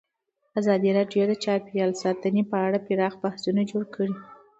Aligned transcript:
ازادي 0.59 0.89
راډیو 0.97 1.23
د 1.27 1.33
چاپیریال 1.43 1.91
ساتنه 2.03 2.41
په 2.51 2.57
اړه 2.65 2.79
پراخ 2.87 3.13
بحثونه 3.23 3.61
جوړ 3.71 3.83
کړي. 3.95 4.13